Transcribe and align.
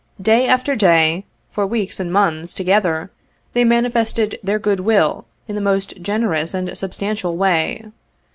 Day 0.19 0.47
after 0.47 0.75
day, 0.75 1.25
for 1.51 1.67
weeks 1.67 1.99
and 1.99 2.11
months 2.11 2.55
together, 2.55 3.11
they 3.53 3.63
manifested 3.63 4.39
their 4.43 4.57
good 4.57 4.79
will 4.79 5.27
in 5.47 5.53
the 5.53 5.61
most 5.61 6.01
gener 6.01 6.41
ous 6.41 6.55
and 6.55 6.75
substantial 6.75 7.37
way. 7.37 7.85